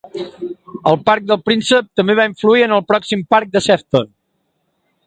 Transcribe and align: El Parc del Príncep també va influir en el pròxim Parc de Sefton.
El 0.91 0.97
Parc 1.09 1.27
del 1.33 1.39
Príncep 1.49 1.91
també 2.01 2.17
va 2.21 2.27
influir 2.33 2.65
en 2.71 2.75
el 2.79 2.85
pròxim 2.95 3.25
Parc 3.37 3.57
de 3.59 3.65
Sefton. 3.69 4.15